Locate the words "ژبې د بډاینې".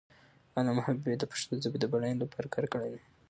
1.63-2.21